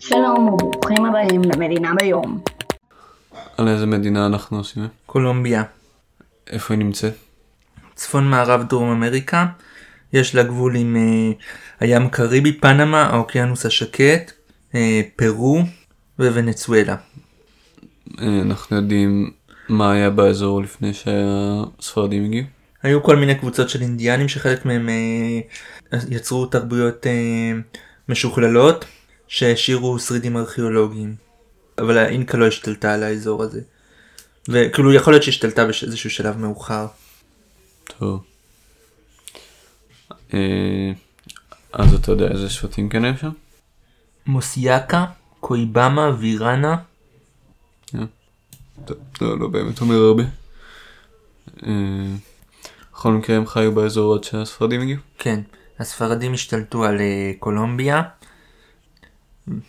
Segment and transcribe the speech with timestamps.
[0.00, 2.40] שלום וברוכים הבאים למדינה ביום.
[3.56, 4.88] על איזה מדינה אנחנו עושים?
[5.06, 5.62] קולומביה,
[6.50, 7.14] איפה היא נמצאת?
[7.94, 9.46] צפון מערב דרום אמריקה,
[10.12, 11.32] יש לה גבול עם אה,
[11.80, 14.32] הים קריבי, פנמה, האוקיינוס השקט,
[14.74, 15.62] אה, פרו
[16.18, 16.96] וונצואלה.
[18.20, 19.30] אה, אנחנו יודעים
[19.68, 22.46] מה היה באזור לפני שהספרדים הגיעו?
[22.82, 27.52] היו כל מיני קבוצות של אינדיאנים שחלק מהם אה, יצרו תרבויות אה,
[28.08, 28.84] משוכללות
[29.30, 31.14] שהשאירו שרידים ארכיאולוגיים.
[31.78, 33.60] אבל האינקה לא השתלטה על האזור הזה.
[34.48, 36.86] וכאילו יכול להיות שהשתלטה באיזשהו שלב מאוחר.
[37.98, 38.24] טוב.
[40.34, 40.92] אה,
[41.72, 43.30] אז אתה יודע איזה שבטים כן היו שם?
[44.26, 45.06] מוסיאקה,
[45.40, 46.76] קויבמה, ויראנה.
[48.84, 50.22] טוב, לא, לא באמת אומר הרבה.
[51.66, 51.70] אה,
[52.92, 55.00] בכל מקרה הם חיו באזור עד שהספרדים הגיעו?
[55.18, 55.40] כן,
[55.78, 58.02] הספרדים השתלטו על אה, קולומביה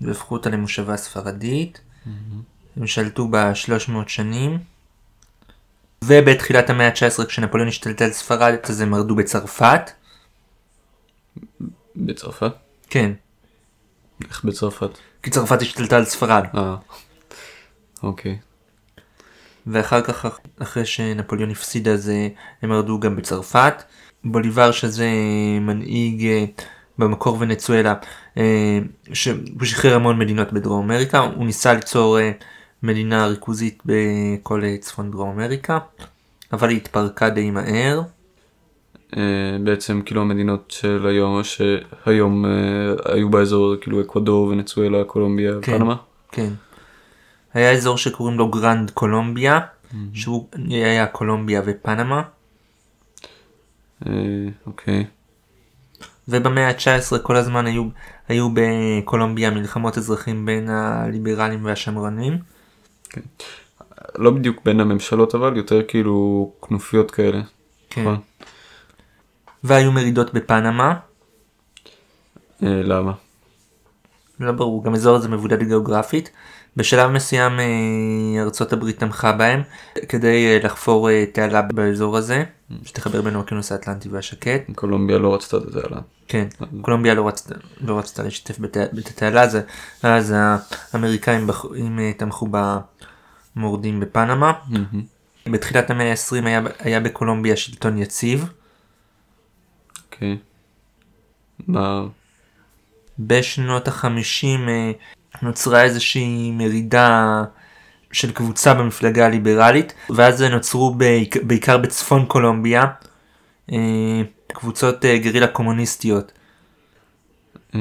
[0.00, 1.80] והפכו אותה למושבה ספרדית.
[2.76, 4.58] הם שלטו בה 300 שנים.
[6.04, 9.90] ובתחילת המאה ה-19 כשנפוליאון השתלט על ספרד אז הם מרדו בצרפת.
[11.96, 12.52] בצרפת?
[12.90, 13.12] כן,
[14.28, 14.90] איך בצרפת?
[15.22, 16.44] כי צרפת השתלטה על ספרד.
[16.54, 16.76] אה.
[18.02, 18.38] אוקיי.
[19.66, 22.28] ואחר כך אחרי שנפוליאון הפסיד אז אה,
[22.62, 23.82] הם מרדו גם בצרפת.
[24.24, 25.08] בוליבר שזה
[25.60, 26.44] מנהיג אה,
[26.98, 27.94] במקור ונצואלה
[28.38, 28.78] אה,
[29.12, 32.30] שהוא שחרר המון מדינות בדרום אמריקה הוא ניסה ליצור אה,
[32.82, 35.78] מדינה ריכוזית בכל אה, צפון דרום אמריקה
[36.52, 38.02] אבל היא התפרקה די מהר.
[39.64, 42.44] בעצם כאילו המדינות של היום שהיום
[43.04, 45.78] היו באזור כאילו אקוודור ונצואלה קולומביה כן.
[45.78, 45.96] פנמה.
[46.32, 46.48] כן.
[47.54, 49.60] היה אזור שקוראים לו גרנד קולומביה
[50.14, 52.22] שהוא היה קולומביה ופנמה
[54.66, 55.04] אוקיי.
[56.32, 57.84] ובמאה ה-19 כל הזמן היו,
[58.28, 62.38] היו בקולומביה מלחמות אזרחים בין הליברלים והשמרנים.
[64.18, 67.40] לא בדיוק בין הממשלות אבל יותר כאילו כנופיות כאלה.
[67.90, 68.00] כן.
[68.00, 68.20] נכון?
[69.64, 70.94] והיו מרידות בפנמה.
[72.62, 73.12] אה, למה?
[74.40, 76.30] לא ברור, גם אזור הזה מבודד גיאוגרפית.
[76.76, 77.64] בשלב מסוים אה,
[78.42, 79.62] ארצות הברית תמכה בהם
[80.08, 82.44] כדי אה, לחפור אה, תעלה באזור הזה
[82.84, 84.62] שתחבר בין האוקיינוס האטלנטי והשקט.
[84.74, 86.02] קולומביה לא רצתה את עליו.
[86.28, 86.46] כן,
[86.82, 89.58] קולומביה לא רצתה, לא רצתה להשתתף בת- בתעלה, אז,
[90.02, 90.34] אז
[90.92, 91.64] האמריקאים בח,
[92.16, 92.48] תמכו
[93.56, 94.52] במורדים בפנמה.
[95.46, 98.48] בתחילת המאה ה-20 היה, היה בקולומביה שלטון יציב.
[100.04, 100.38] אוקיי.
[101.66, 102.02] מה?
[103.18, 104.68] בשנות החמישים
[105.42, 107.44] נוצרה איזושהי מרידה
[108.12, 112.84] של קבוצה במפלגה הליברלית ואז נוצרו בעיק, בעיקר בצפון קולומביה
[113.72, 116.32] אה, קבוצות אה, גרילה קומוניסטיות.
[117.74, 117.80] אה,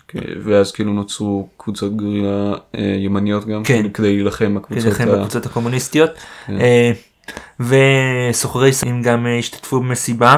[0.00, 2.54] אוקיי, ואז כאילו נוצרו קבוצות גרילה
[2.98, 3.92] ימניות גם כן.
[3.92, 6.10] כדי להילחם בקבוצות הקומוניסטיות.
[6.46, 6.58] כן.
[7.60, 10.36] וסוחרי סמים גם השתתפו במסיבה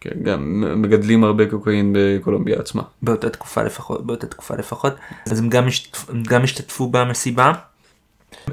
[0.00, 2.82] כן, גם מגדלים הרבה קוקאין בקולומביה עצמה.
[3.02, 4.94] באותה תקופה לפחות באותה תקופה לפחות
[5.26, 7.52] אז הם גם, השתתפ, גם השתתפו במסיבה.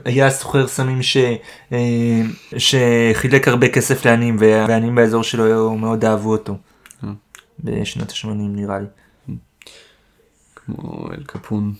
[0.06, 1.18] היה סוחר סמים ש,
[1.72, 2.22] אה,
[2.58, 6.58] שחילק הרבה כסף לעניים והעניים באזור שלו מאוד אהבו אותו.
[7.04, 7.10] אה.
[7.60, 8.88] בשנות ה-80 נראה לי.
[10.56, 11.74] כמו אל קפון.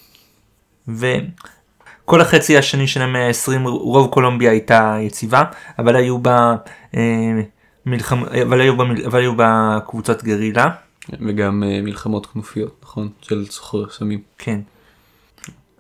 [0.88, 5.44] וכל החצי השני של המאה ה-20 רוב קולומביה הייתה יציבה
[5.80, 6.56] אבל היו בה
[6.96, 7.42] אה,
[7.86, 8.24] מלחמ...
[8.24, 8.74] אבל היו
[9.06, 10.70] אבל קבוצות גרילה.
[11.10, 14.22] וגם אה, מלחמות כנופיות נכון של סוחרי סמים.
[14.38, 14.60] כן.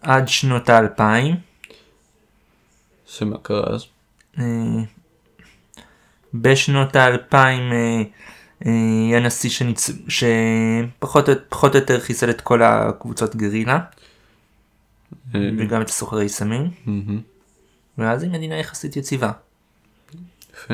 [0.02, 1.36] עד שנות האלפיים.
[3.06, 3.86] שמה קרה אז?
[4.40, 4.44] אה,
[6.34, 8.02] בשנות האלפיים אה,
[9.10, 9.90] היה נשיא שניצ...
[10.08, 13.80] שפחות פחות או יותר חיסל את כל הקבוצות גרילה
[15.34, 16.72] וגם את הסוחרי סמים.
[17.98, 19.32] ואז היא מדינה יחסית יציבה.
[20.54, 20.74] יפה.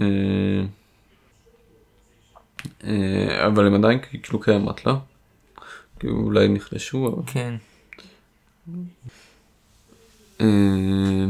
[0.00, 0.06] אה,
[2.84, 4.94] אה, אבל הם עדיין כאילו קיימות לא?
[5.98, 7.32] כאילו אולי נחלשו אבל...
[7.32, 7.54] כן.
[10.40, 11.26] אה,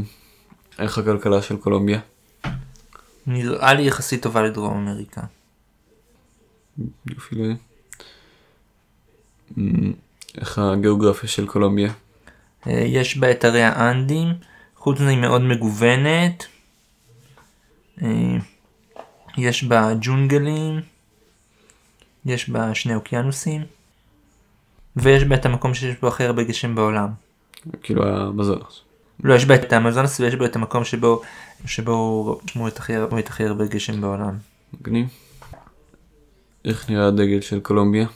[0.78, 2.00] איך הכלכלה של קולומביה?
[3.26, 5.20] נראה לי יחסית טובה לדרום אמריקה.
[7.06, 7.56] יופי להם.
[9.58, 9.92] אמ,
[10.38, 11.92] איך הגיאוגרפיה של קולומביה?
[12.66, 14.28] יש בה את ערי האנדים,
[14.76, 16.46] חוץ מזה היא מאוד מגוונת.
[19.36, 20.80] יש בה ג'ונגלים,
[22.26, 23.62] יש בה שני אוקיינוסים,
[24.96, 27.08] ויש בה את המקום שיש בו הכי הרבה גשם בעולם.
[27.82, 28.80] כאילו המזונוס.
[29.24, 31.22] לא, יש בה את האמזונס ויש בו את המקום שבו,
[31.66, 34.34] שבו שמעו את הכי, את הכי הרבה גשם בעולם.
[34.80, 35.06] מגניב.
[36.64, 38.06] איך נראה הדגל של קולומביה?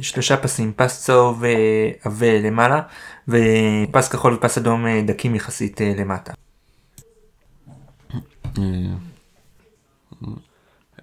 [0.00, 2.80] שלושה פסים, פס צהוב אה, עבה למעלה,
[3.28, 6.32] ופס כחול ופס אדום אה, דקים יחסית אה, למטה.
[8.58, 8.94] אה,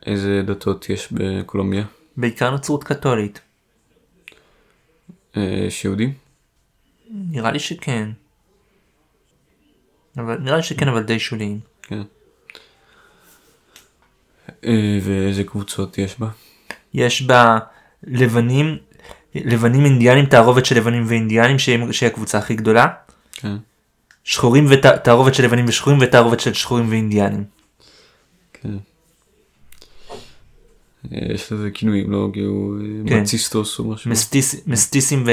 [0.05, 1.85] איזה דתות יש בקולומביה?
[2.17, 3.39] בעיקר נצרות קתולית.
[5.37, 6.13] אה, יש יהודים?
[7.09, 8.09] נראה לי שכן.
[10.17, 11.59] אבל נראה לי שכן אבל די שוליים.
[11.81, 12.01] כן.
[14.65, 16.29] אה, ואיזה קבוצות יש בה?
[16.93, 17.59] יש בה
[18.03, 18.77] לבנים,
[19.35, 22.87] לבנים אינדיאנים, תערובת של לבנים ואינדיאנים שהיא הקבוצה הכי גדולה.
[23.33, 23.55] כן.
[24.29, 27.43] שחורים ותערובת של לבנים ושחורים ותערובת של שחורים ואינדיאנים.
[28.53, 28.69] כן.
[31.11, 32.29] יש לזה כינויים, לא?
[32.33, 33.21] כאילו אה, כן.
[33.21, 34.11] מציסטוס או משהו.
[34.11, 35.23] מסטיס, מסטיסים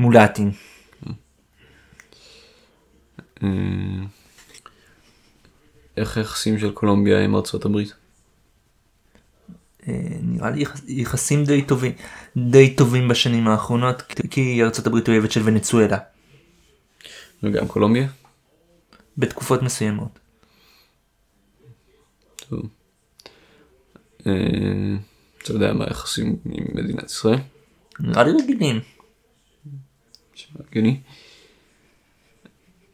[0.00, 0.50] ומולטים.
[3.42, 3.48] אה,
[5.96, 7.92] איך היחסים של קולומביה עם ארצות הברית?
[9.88, 9.92] אה,
[10.22, 11.92] נראה לי יחס- יחסים די טובים,
[12.36, 15.98] די טובים בשנים האחרונות, כי ארצות הברית אויבת של ונצואלה,
[17.46, 18.08] וגם קולומביה?
[19.18, 20.18] בתקופות מסוימות.
[22.36, 22.62] טוב.
[24.26, 24.32] אה,
[25.42, 27.38] אתה יודע מה היחסים עם מדינת ישראל?
[28.00, 28.80] נראה לי רגילים.
[30.60, 31.00] הגיוני.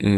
[0.05, 0.09] אה,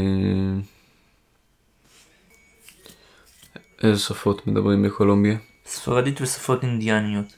[3.83, 5.37] איזה שפות מדברים בקולומביה?
[5.67, 7.35] ספרדית ושפות אינדיאניות.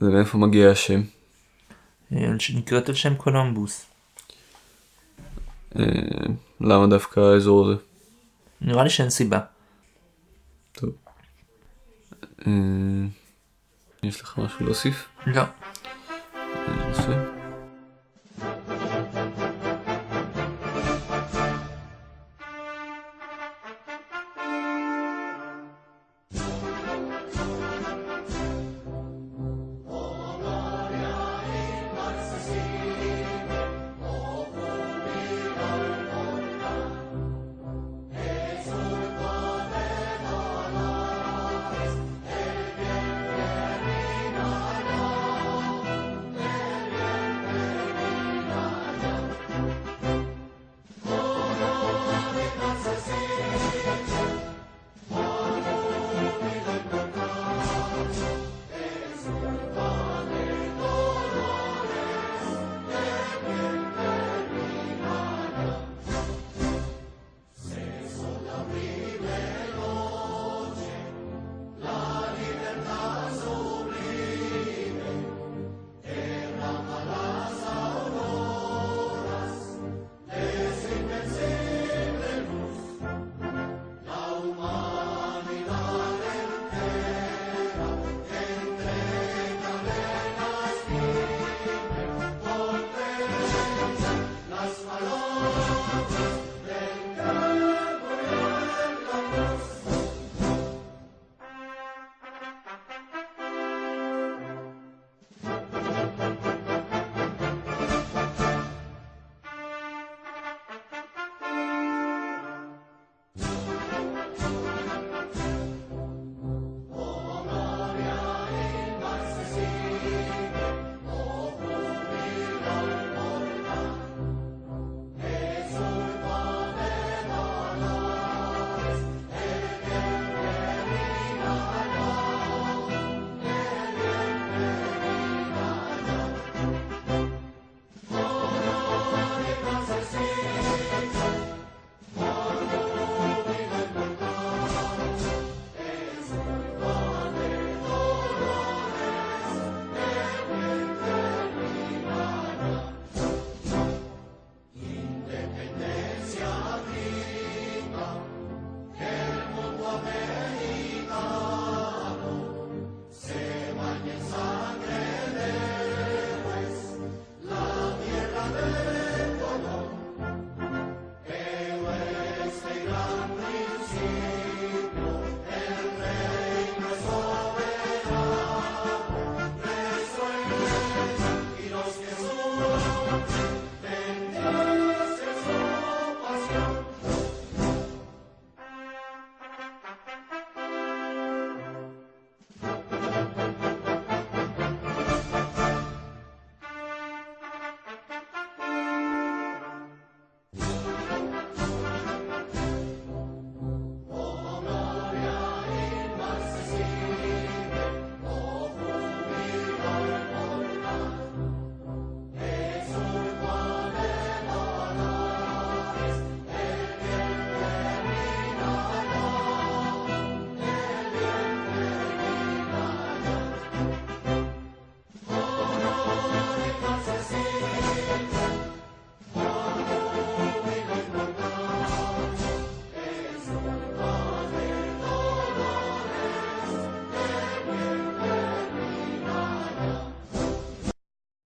[0.00, 1.00] ומאיפה מגיע השם?
[2.12, 3.95] אה, שנקראת על שם קולומבוס.
[5.78, 6.26] אה,
[6.60, 7.76] למה דווקא האזור הזה?
[8.60, 9.40] נראה לי שאין סיבה.
[10.72, 10.90] טוב.
[12.46, 12.52] אה,
[14.02, 15.08] יש לך משהו להוסיף?
[15.26, 15.42] לא.
[17.08, 17.35] אה.